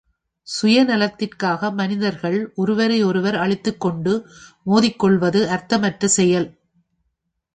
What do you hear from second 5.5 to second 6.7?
அர்த்தமற்ற செயல்.